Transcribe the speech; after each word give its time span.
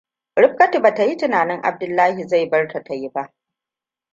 Rifkatu 0.37 0.81
ba 0.81 0.93
ta 0.93 1.03
yi 1.03 1.17
tunanin 1.17 1.59
Abdullahi 1.63 2.27
zai 2.27 2.49
barta 2.49 2.83
ta 2.83 2.93
yi 2.93 3.09
ba. 3.09 3.33